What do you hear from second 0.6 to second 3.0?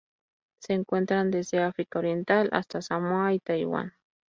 encuentran desde África Oriental hasta